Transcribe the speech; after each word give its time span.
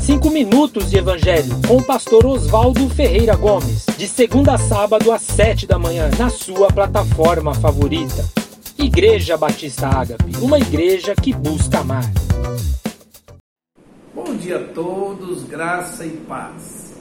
Cinco 0.00 0.30
minutos 0.30 0.90
de 0.90 0.98
Evangelho 0.98 1.60
com 1.66 1.76
o 1.76 1.82
pastor 1.82 2.24
Oswaldo 2.26 2.88
Ferreira 2.90 3.34
Gomes, 3.34 3.86
de 3.96 4.06
segunda 4.06 4.54
a 4.54 4.58
sábado 4.58 5.10
às 5.12 5.22
sete 5.22 5.66
da 5.66 5.78
manhã, 5.78 6.10
na 6.18 6.30
sua 6.30 6.68
plataforma 6.68 7.54
favorita. 7.54 8.24
Igreja 8.78 9.36
Batista 9.36 9.88
Ágape, 9.88 10.36
uma 10.40 10.58
igreja 10.58 11.14
que 11.14 11.32
busca 11.32 11.80
amar. 11.80 12.04
Bom 14.14 14.36
dia 14.36 14.56
a 14.56 14.64
todos, 14.72 15.44
graça 15.44 16.04
e 16.04 16.10
paz. 16.10 16.94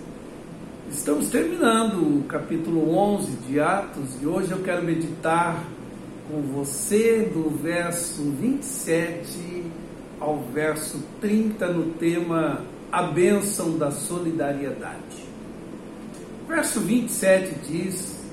Estamos 0.90 1.30
terminando 1.30 2.20
o 2.20 2.24
capítulo 2.24 2.96
11 2.96 3.32
de 3.48 3.60
Atos 3.60 4.22
e 4.22 4.26
hoje 4.26 4.52
eu 4.52 4.62
quero 4.62 4.84
meditar 4.84 5.64
com 6.30 6.42
você 6.42 7.30
do 7.34 7.50
verso 7.50 8.22
27 8.40 9.63
ao 10.24 10.38
verso 10.54 11.04
30 11.20 11.68
no 11.68 11.92
tema 11.94 12.62
A 12.90 13.04
bênção 13.04 13.78
da 13.78 13.92
solidariedade. 13.92 15.28
Verso 16.48 16.80
27 16.80 17.56
diz: 17.68 18.24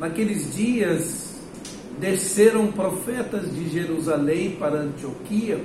Naqueles 0.00 0.52
dias 0.54 1.36
desceram 2.00 2.72
profetas 2.72 3.54
de 3.54 3.68
Jerusalém 3.68 4.56
para 4.58 4.80
Antioquia. 4.80 5.60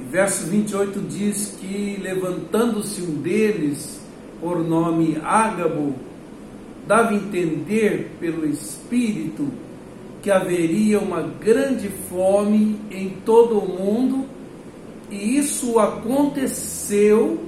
E 0.00 0.04
verso 0.04 0.46
28 0.46 1.00
diz 1.00 1.56
que, 1.60 1.98
levantando-se 2.00 3.02
um 3.02 3.22
deles, 3.22 4.00
por 4.40 4.58
nome 4.58 5.18
Ágabo, 5.24 5.94
dava 6.86 7.14
entender 7.14 8.12
pelo 8.20 8.46
Espírito 8.46 9.48
que 10.22 10.30
haveria 10.30 11.00
uma 11.00 11.22
grande 11.22 11.88
fome 12.08 12.80
em 12.90 13.10
todo 13.24 13.58
o 13.58 13.68
mundo, 13.68 14.24
e 15.10 15.36
isso 15.36 15.78
aconteceu 15.78 17.44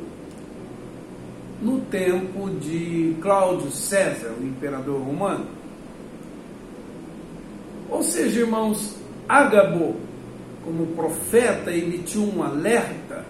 no 1.62 1.80
tempo 1.82 2.50
de 2.50 3.16
Cláudio 3.22 3.70
César, 3.70 4.34
o 4.38 4.44
imperador 4.44 5.00
romano. 5.00 5.46
Ou 7.88 8.02
seja, 8.02 8.40
irmãos, 8.40 8.96
Ágabo, 9.28 9.94
como 10.64 10.88
profeta, 10.88 11.70
emitiu 11.70 12.22
um 12.22 12.42
alerta 12.42 13.24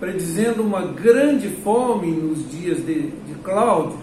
predizendo 0.00 0.62
uma 0.62 0.80
grande 0.86 1.48
fome 1.48 2.10
nos 2.10 2.50
dias 2.50 2.78
de, 2.78 3.08
de 3.10 3.34
Cláudio. 3.44 3.98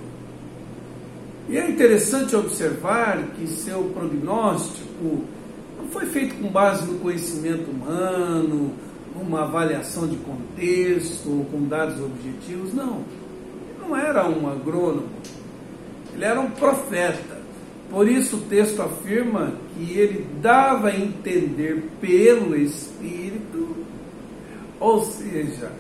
E 1.50 1.58
é 1.58 1.70
interessante 1.70 2.36
observar 2.36 3.24
que 3.36 3.48
seu 3.48 3.86
prognóstico 3.94 5.24
não 5.78 5.88
foi 5.90 6.06
feito 6.06 6.36
com 6.36 6.50
base 6.50 6.86
no 6.86 7.00
conhecimento 7.00 7.72
humano, 7.72 8.74
uma 9.16 9.44
avaliação 9.44 10.08
de 10.08 10.18
contexto 10.18 11.30
ou 11.30 11.46
com 11.46 11.64
dados 11.64 12.02
objetivos, 12.04 12.74
não. 12.74 12.98
Ele 12.98 13.80
não 13.80 13.96
era 13.96 14.28
um 14.28 14.50
agrônomo, 14.50 15.08
ele 16.14 16.26
era 16.26 16.40
um 16.40 16.52
profeta. 16.52 17.38
Por 17.90 18.10
isso 18.10 18.36
o 18.36 18.42
texto 18.42 18.82
afirma 18.82 19.54
que 19.74 19.98
ele 19.98 20.28
dava 20.42 20.90
a 20.90 20.96
entender 20.96 21.90
pelo 22.02 22.58
Espírito, 22.58 23.78
ou 24.80 25.02
seja, 25.06 25.72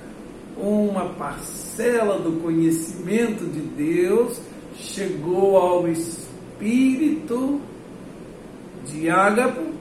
uma 0.56 1.10
parcela 1.10 2.18
do 2.18 2.42
conhecimento 2.42 3.45
de 3.45 3.60
Deus 3.60 4.40
chegou 4.80 5.58
ao 5.58 5.88
Espírito 5.88 7.59
de 8.86 9.09
Ágapo 9.09 9.72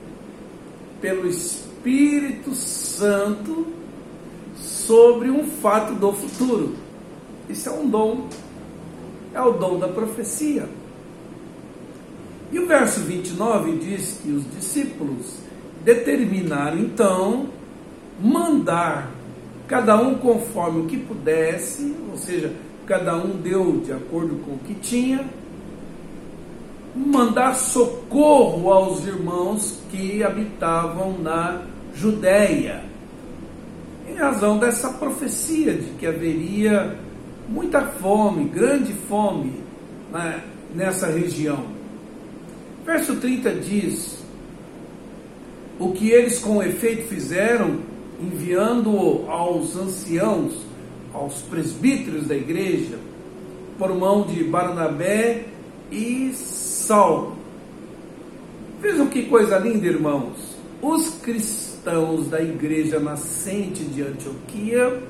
pelo 1.00 1.28
Espírito 1.28 2.54
Santo 2.54 3.66
sobre 4.56 5.30
um 5.30 5.44
fato 5.44 5.94
do 5.94 6.12
futuro. 6.12 6.74
Isso 7.48 7.68
é 7.68 7.72
um 7.72 7.88
dom, 7.88 8.28
é 9.32 9.40
o 9.40 9.52
dom 9.52 9.78
da 9.78 9.88
profecia. 9.88 10.68
E 12.50 12.58
o 12.58 12.66
verso 12.66 13.00
29 13.00 13.78
diz 13.78 14.20
que 14.22 14.30
os 14.30 14.50
discípulos 14.52 15.38
determinaram 15.84 16.78
então 16.78 17.48
mandar 18.20 19.10
cada 19.68 20.00
um 20.00 20.14
conforme 20.14 20.80
o 20.80 20.86
que 20.86 20.96
pudesse, 20.96 21.94
ou 22.10 22.16
seja, 22.16 22.52
cada 22.86 23.16
um 23.16 23.36
deu 23.36 23.80
de 23.84 23.92
acordo 23.92 24.36
com 24.44 24.52
o 24.52 24.58
que 24.58 24.74
tinha, 24.74 25.28
mandar 26.94 27.54
socorro 27.56 28.72
aos 28.72 29.04
irmãos 29.04 29.80
que 29.90 30.22
habitavam 30.22 31.18
na 31.18 31.62
Judéia, 31.94 32.84
em 34.08 34.14
razão 34.14 34.58
dessa 34.58 34.90
profecia 34.90 35.74
de 35.74 35.90
que 35.98 36.06
haveria 36.06 36.96
muita 37.48 37.82
fome, 37.82 38.44
grande 38.44 38.92
fome 38.92 39.60
né, 40.12 40.42
nessa 40.74 41.08
região. 41.08 41.64
Verso 42.84 43.16
30 43.16 43.52
diz: 43.54 44.24
O 45.78 45.90
que 45.90 46.10
eles 46.10 46.38
com 46.38 46.62
efeito 46.62 47.08
fizeram, 47.08 47.80
enviando-o 48.20 49.28
aos 49.28 49.76
anciãos 49.76 50.66
aos 51.16 51.42
presbíteros 51.42 52.26
da 52.26 52.36
igreja, 52.36 52.98
por 53.78 53.94
mão 53.94 54.22
de 54.22 54.44
Barnabé 54.44 55.46
e 55.90 56.32
Saulo. 56.34 57.36
Vejam 58.80 59.06
que 59.06 59.24
coisa 59.24 59.58
linda, 59.58 59.86
irmãos. 59.86 60.56
Os 60.82 61.08
cristãos 61.22 62.28
da 62.28 62.40
igreja 62.40 63.00
nascente 63.00 63.82
de 63.84 64.02
Antioquia 64.02 65.02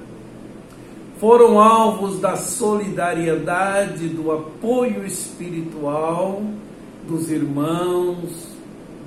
foram 1.19 1.59
alvos 1.61 2.21
da 2.21 2.37
solidariedade, 2.37 4.09
do 4.09 4.31
apoio 4.31 5.05
espiritual 5.05 6.43
dos 7.09 7.31
irmãos 7.31 8.55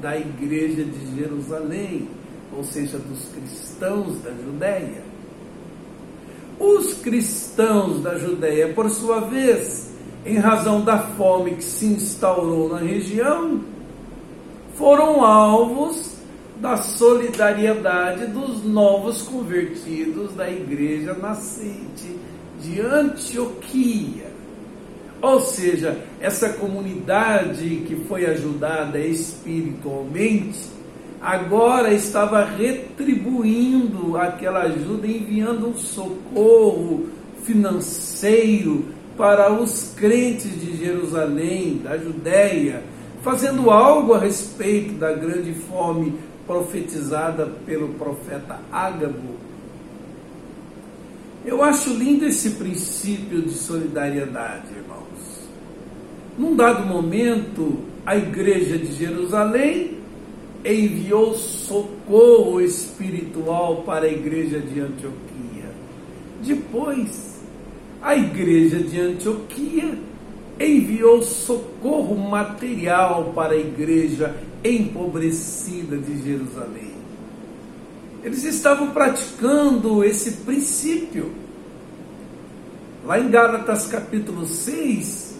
da 0.02 0.18
igreja 0.18 0.84
de 0.84 1.18
Jerusalém, 1.18 2.08
ou 2.56 2.64
seja, 2.64 2.98
dos 2.98 3.26
cristãos 3.30 4.22
da 4.22 4.32
Judéia. 4.32 5.09
Os 6.60 6.94
cristãos 6.96 8.02
da 8.02 8.18
Judéia, 8.18 8.74
por 8.74 8.90
sua 8.90 9.22
vez, 9.22 9.94
em 10.26 10.38
razão 10.38 10.82
da 10.82 11.00
fome 11.00 11.56
que 11.56 11.64
se 11.64 11.86
instaurou 11.86 12.68
na 12.68 12.80
região, 12.80 13.62
foram 14.76 15.24
alvos 15.24 16.18
da 16.58 16.76
solidariedade 16.76 18.28
dos 18.28 18.64
novos 18.66 19.22
convertidos 19.22 20.34
da 20.34 20.50
igreja 20.50 21.14
nascente 21.14 22.18
de 22.62 22.82
Antioquia. 22.82 24.30
Ou 25.22 25.40
seja, 25.40 25.98
essa 26.20 26.50
comunidade 26.50 27.84
que 27.88 27.96
foi 28.08 28.26
ajudada 28.26 29.00
espiritualmente 29.00 30.79
agora 31.22 31.94
estava 31.94 32.44
retribuindo 32.46 34.18
aquela 34.18 34.62
ajuda, 34.64 35.08
enviando 35.08 35.70
um 35.70 35.76
socorro 35.76 37.08
financeiro 37.44 38.86
para 39.18 39.52
os 39.52 39.94
crentes 39.96 40.60
de 40.62 40.78
Jerusalém, 40.78 41.82
da 41.84 41.98
Judéia, 41.98 42.84
fazendo 43.22 43.70
algo 43.70 44.14
a 44.14 44.20
respeito 44.20 44.94
da 44.94 45.12
grande 45.12 45.54
fome 45.54 46.14
profetizada 46.48 47.46
pelo 47.66 47.90
profeta 47.90 48.60
Ágabo. 48.72 49.36
Eu 51.46 51.64
acho 51.64 51.94
lindo 51.94 52.26
esse 52.26 52.52
princípio 52.52 53.42
de 53.42 53.52
solidariedade, 53.52 54.68
irmãos. 54.76 55.50
Num 56.38 56.56
dado 56.56 56.86
momento, 56.86 57.80
a 58.06 58.16
igreja 58.16 58.78
de 58.78 58.94
Jerusalém 58.94 60.00
enviou 60.66 61.34
socorro 61.36 62.62
espiritual 62.62 63.84
para 63.84 64.06
a 64.06 64.12
igreja 64.12 64.60
de 64.60 64.80
Antioquia. 64.80 65.72
Depois, 66.44 67.40
a 68.02 68.16
igreja 68.16 68.80
de 68.80 69.00
Antioquia 69.00 69.98
enviou 70.60 71.22
socorro 71.22 72.18
material 72.18 73.32
para 73.34 73.54
a 73.54 73.58
igreja 73.58 74.36
empobrecida 74.64 75.98
de 75.98 76.22
Jerusalém. 76.22 76.94
Eles 78.24 78.44
estavam 78.44 78.92
praticando 78.92 80.04
esse 80.04 80.32
princípio. 80.44 81.32
Lá 83.06 83.18
em 83.20 83.30
Gálatas 83.30 83.88
capítulo 83.88 84.46
6, 84.46 85.38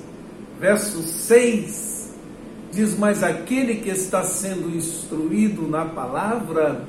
verso 0.60 1.02
6, 1.04 1.89
Diz: 2.72 2.98
Mas 2.98 3.24
aquele 3.24 3.76
que 3.76 3.90
está 3.90 4.24
sendo 4.24 4.76
instruído 4.76 5.68
na 5.68 5.86
palavra, 5.86 6.86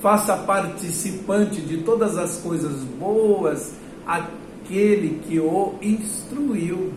faça 0.00 0.36
participante 0.36 1.60
de 1.60 1.78
todas 1.78 2.16
as 2.16 2.38
coisas 2.38 2.72
boas 2.98 3.72
aquele 4.06 5.20
que 5.26 5.40
o 5.40 5.74
instruiu. 5.82 6.92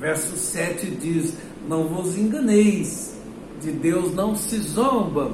Verso 0.00 0.36
7 0.36 0.90
diz: 0.90 1.34
Não 1.68 1.84
vos 1.84 2.16
enganeis, 2.16 3.14
de 3.60 3.70
Deus 3.70 4.14
não 4.14 4.36
se 4.36 4.58
zomba, 4.58 5.32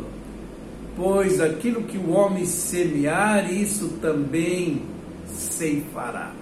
pois 0.97 1.41
aquilo 1.41 1.85
que 1.85 1.99
o 1.99 2.11
homem 2.11 2.45
semear, 2.45 3.53
isso 3.53 3.89
também 4.01 4.83
ceifará. 5.27 6.33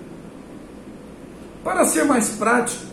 Para 1.62 1.84
ser 1.84 2.04
mais 2.04 2.30
prático, 2.30 2.86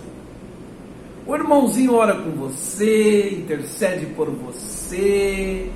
o 1.27 1.36
irmãozinho 1.36 1.95
ora 1.95 2.13
com 2.16 2.31
você, 2.31 3.30
intercede 3.30 4.06
por 4.07 4.30
você, 4.30 5.69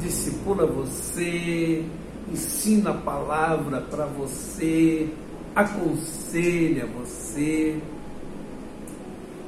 discipula 0.00 0.66
você, 0.66 1.82
ensina 2.30 2.90
a 2.90 2.94
palavra 2.94 3.80
para 3.80 4.04
você, 4.04 5.08
aconselha 5.54 6.86
você. 6.86 7.76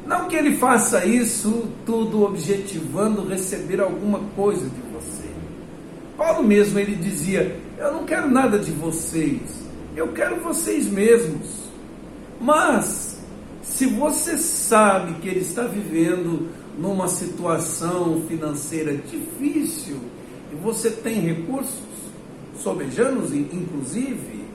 Não 0.06 0.28
que 0.28 0.36
ele 0.36 0.56
faça 0.56 1.04
isso 1.04 1.68
tudo 1.84 2.24
objetivando 2.24 3.26
receber 3.26 3.80
alguma 3.80 4.20
coisa 4.34 4.64
de 4.64 4.80
você. 4.94 5.28
Paulo 6.16 6.44
mesmo 6.44 6.78
ele 6.78 6.94
dizia: 6.94 7.60
"Eu 7.76 7.92
não 7.92 8.04
quero 8.06 8.30
nada 8.30 8.58
de 8.58 8.70
vocês, 8.70 9.40
eu 9.94 10.08
quero 10.12 10.36
vocês 10.36 10.86
mesmos". 10.86 11.66
Mas 12.40 13.15
se 13.76 13.84
você 13.84 14.38
sabe 14.38 15.20
que 15.20 15.28
ele 15.28 15.40
está 15.40 15.64
vivendo 15.64 16.48
numa 16.78 17.08
situação 17.08 18.22
financeira 18.26 18.96
difícil 18.96 19.98
e 20.50 20.56
você 20.56 20.90
tem 20.90 21.20
recursos 21.20 21.84
sobejanos 22.58 23.34
inclusive, 23.34 24.46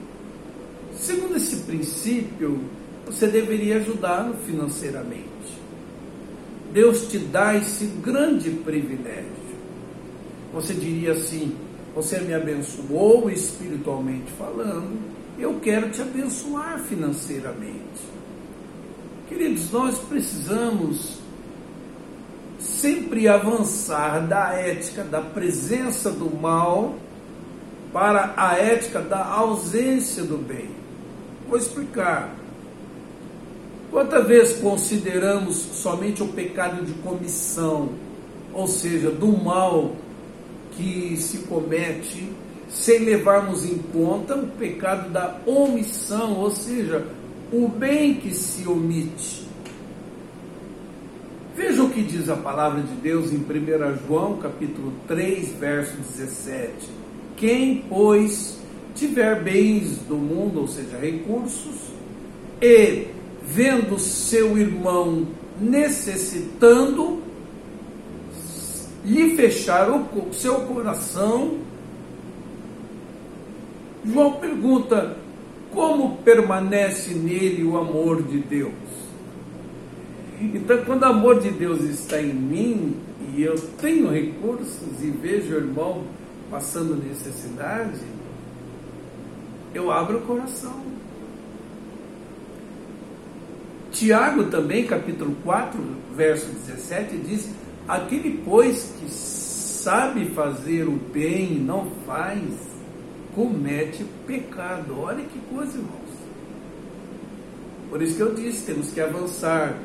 segundo 0.96 1.36
esse 1.36 1.54
princípio, 1.58 2.58
você 3.06 3.28
deveria 3.28 3.76
ajudá-lo 3.76 4.34
financeiramente. 4.44 5.22
Deus 6.72 7.06
te 7.06 7.18
dá 7.18 7.54
esse 7.54 7.84
grande 8.02 8.50
privilégio. 8.50 9.30
Você 10.52 10.74
diria 10.74 11.12
assim: 11.12 11.54
você 11.94 12.18
me 12.20 12.34
abençoou 12.34 13.30
espiritualmente 13.30 14.32
falando, 14.32 14.98
eu 15.38 15.60
quero 15.60 15.90
te 15.90 16.02
abençoar 16.02 16.80
financeiramente. 16.80 18.21
Queridos, 19.32 19.70
nós 19.70 19.98
precisamos 19.98 21.16
sempre 22.58 23.26
avançar 23.26 24.26
da 24.26 24.52
ética 24.52 25.02
da 25.02 25.22
presença 25.22 26.10
do 26.10 26.36
mal 26.36 26.96
para 27.94 28.34
a 28.36 28.58
ética 28.58 29.00
da 29.00 29.24
ausência 29.24 30.22
do 30.22 30.36
bem. 30.36 30.68
Vou 31.48 31.56
explicar. 31.56 32.34
Quantas 33.90 34.26
vezes 34.26 34.60
consideramos 34.60 35.56
somente 35.56 36.22
o 36.22 36.28
pecado 36.28 36.84
de 36.84 36.92
comissão, 37.00 37.88
ou 38.52 38.66
seja, 38.66 39.10
do 39.10 39.28
mal 39.28 39.92
que 40.72 41.16
se 41.16 41.38
comete, 41.38 42.30
sem 42.68 42.98
levarmos 42.98 43.64
em 43.64 43.78
conta 43.78 44.36
o 44.36 44.46
pecado 44.46 45.08
da 45.08 45.38
omissão, 45.46 46.34
ou 46.38 46.50
seja, 46.50 47.06
o 47.52 47.68
bem 47.68 48.14
que 48.14 48.34
se 48.34 48.66
omite. 48.66 49.46
Veja 51.54 51.82
o 51.82 51.90
que 51.90 52.02
diz 52.02 52.30
a 52.30 52.36
palavra 52.36 52.80
de 52.80 52.94
Deus 52.94 53.30
em 53.30 53.36
1 53.36 54.06
João, 54.06 54.38
capítulo 54.38 54.92
3, 55.06 55.52
verso 55.60 55.92
17. 55.98 56.72
Quem, 57.36 57.84
pois, 57.90 58.58
tiver 58.94 59.42
bens 59.42 59.98
do 60.08 60.16
mundo, 60.16 60.60
ou 60.60 60.66
seja, 60.66 60.96
recursos, 60.96 61.92
e 62.60 63.08
vendo 63.42 63.98
seu 63.98 64.56
irmão 64.56 65.26
necessitando, 65.60 67.20
lhe 69.04 69.36
fechar 69.36 69.90
o 69.90 70.32
seu 70.32 70.60
coração, 70.60 71.58
João 74.04 74.32
pergunta: 74.34 75.16
como 75.72 76.18
permanece 76.18 77.14
nele 77.14 77.64
o 77.64 77.76
amor 77.76 78.22
de 78.22 78.38
Deus? 78.38 78.72
Então, 80.40 80.84
quando 80.84 81.02
o 81.02 81.06
amor 81.06 81.40
de 81.40 81.50
Deus 81.50 81.82
está 81.82 82.20
em 82.20 82.32
mim 82.32 82.96
e 83.34 83.42
eu 83.42 83.54
tenho 83.80 84.10
recursos 84.10 85.00
e 85.00 85.10
vejo 85.10 85.54
o 85.54 85.58
irmão 85.58 86.04
passando 86.50 86.96
necessidade, 86.96 88.00
eu 89.74 89.90
abro 89.90 90.18
o 90.18 90.22
coração. 90.22 90.82
Tiago 93.92 94.44
também, 94.44 94.86
capítulo 94.86 95.36
4, 95.44 95.80
verso 96.16 96.46
17, 96.66 97.16
diz: 97.18 97.48
Aquele, 97.86 98.42
pois, 98.44 98.92
que 98.98 99.10
sabe 99.10 100.26
fazer 100.30 100.88
o 100.88 100.92
bem 100.92 101.56
e 101.56 101.58
não 101.58 101.86
faz, 102.06 102.42
comete 103.34 104.04
pecado. 104.26 105.00
Olha 105.00 105.24
que 105.24 105.38
coisa, 105.54 105.76
irmãos. 105.76 106.12
Por 107.90 108.00
isso 108.02 108.16
que 108.16 108.22
eu 108.22 108.34
disse, 108.34 108.66
temos 108.66 108.90
que 108.90 109.00
avançar 109.00 109.76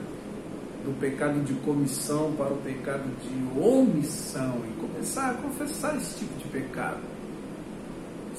do 0.85 0.97
pecado 0.99 1.43
de 1.43 1.53
comissão 1.55 2.31
para 2.37 2.53
o 2.53 2.57
pecado 2.57 3.03
de 3.21 3.59
omissão 3.59 4.61
e 4.65 4.79
começar 4.79 5.31
a 5.31 5.33
confessar 5.33 5.97
esse 5.97 6.19
tipo 6.19 6.37
de 6.39 6.45
pecado. 6.45 7.01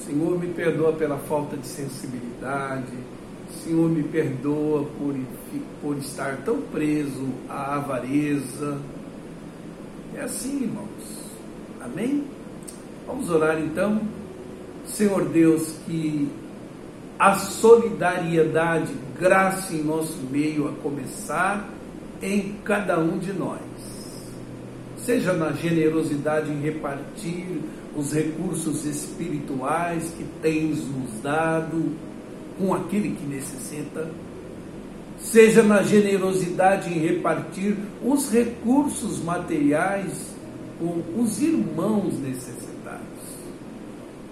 Senhor, 0.05 0.39
me 0.39 0.47
perdoa 0.47 0.93
pela 0.93 1.17
falta 1.19 1.55
de 1.55 1.67
sensibilidade. 1.67 2.93
Senhor, 3.63 3.89
me 3.89 4.01
perdoa 4.03 4.85
por, 4.97 5.15
por 5.81 5.97
estar 5.97 6.37
tão 6.37 6.61
preso 6.61 7.27
à 7.47 7.75
avareza. 7.75 8.79
É 10.15 10.21
assim, 10.21 10.63
irmãos. 10.63 11.19
Amém? 11.81 12.23
Vamos 13.05 13.29
orar 13.29 13.59
então. 13.59 14.01
Senhor 14.93 15.25
Deus, 15.25 15.75
que 15.85 16.29
a 17.17 17.35
solidariedade, 17.35 18.93
graça 19.19 19.73
em 19.73 19.83
nosso 19.83 20.17
meio 20.31 20.69
a 20.69 20.71
começar 20.81 21.69
em 22.21 22.55
cada 22.63 22.99
um 22.99 23.17
de 23.17 23.33
nós. 23.33 23.59
Seja 24.97 25.33
na 25.33 25.51
generosidade 25.51 26.51
em 26.51 26.61
repartir 26.61 27.61
os 27.95 28.13
recursos 28.13 28.85
espirituais 28.85 30.13
que 30.17 30.25
tens 30.41 30.77
nos 30.79 31.21
dado 31.21 31.95
com 32.57 32.73
aquele 32.73 33.11
que 33.11 33.25
necessita, 33.25 34.09
seja 35.17 35.63
na 35.63 35.81
generosidade 35.81 36.93
em 36.93 36.99
repartir 36.99 37.75
os 38.03 38.29
recursos 38.29 39.21
materiais 39.23 40.33
com 40.79 41.01
os 41.21 41.41
irmãos 41.41 42.13
necessitados. 42.19 42.98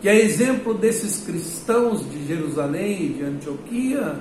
Que 0.01 0.09
a 0.09 0.15
exemplo 0.15 0.73
desses 0.75 1.25
cristãos 1.25 2.07
de 2.09 2.27
Jerusalém 2.27 3.05
e 3.05 3.13
de 3.13 3.23
Antioquia, 3.23 4.19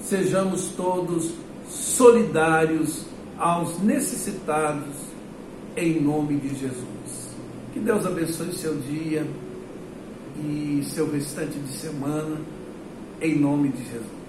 sejamos 0.00 0.72
todos 0.76 1.32
solidários 1.68 3.04
aos 3.38 3.80
necessitados, 3.80 4.94
em 5.76 6.00
nome 6.00 6.36
de 6.36 6.48
Jesus. 6.48 7.30
Que 7.72 7.80
Deus 7.80 8.04
abençoe 8.06 8.52
seu 8.52 8.76
dia 8.76 9.26
e 10.42 10.82
seu 10.84 11.10
restante 11.10 11.58
de 11.58 11.72
semana, 11.72 12.40
em 13.20 13.38
nome 13.38 13.68
de 13.68 13.84
Jesus. 13.84 14.23